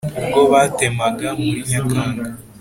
[0.21, 2.25] Ubwo batemaga muri Nyakanga